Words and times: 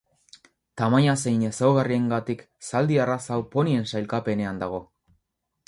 Tamaina 0.81 1.13
zein 1.23 1.43
ezaugarriengatik 1.49 2.41
zaldi 2.71 2.99
arraza 3.05 3.37
hau 3.37 3.39
ponien 3.57 3.87
sailkapenean 3.95 4.61
dago. 4.67 4.85